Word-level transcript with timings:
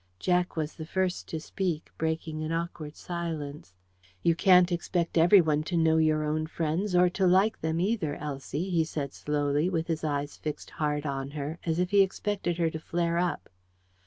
Jack 0.17 0.55
was 0.55 0.73
the 0.73 0.85
first 0.87 1.27
to 1.27 1.39
speak, 1.39 1.91
breaking 1.99 2.41
an 2.41 2.51
awkward 2.51 2.95
silence. 2.95 3.75
"You 4.23 4.33
can't 4.33 4.71
expect 4.71 5.15
everyone 5.15 5.61
to 5.65 5.77
know 5.77 5.97
your 5.97 6.23
own 6.23 6.47
friends, 6.47 6.95
or 6.95 7.07
to 7.11 7.27
like 7.27 7.61
them 7.61 7.79
either, 7.79 8.15
Elsie," 8.15 8.71
he 8.71 8.83
said 8.83 9.13
slowly, 9.13 9.69
with 9.69 9.85
his 9.85 10.03
eyes 10.03 10.37
fixed 10.37 10.71
hard 10.71 11.05
on 11.05 11.29
her, 11.29 11.59
as 11.67 11.77
if 11.77 11.91
he 11.91 12.01
expected 12.01 12.57
her 12.57 12.71
to 12.71 12.79
flare 12.79 13.19
up. 13.19 13.47